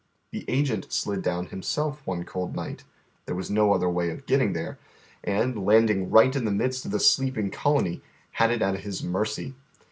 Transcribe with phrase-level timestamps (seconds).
[0.31, 2.83] The agent slid down himself one cold night—
[3.27, 4.79] there was no other way of getting there—
[5.23, 8.01] and, landing right in the midst of the sleeping colony,
[8.31, 9.53] had it at his mei cy.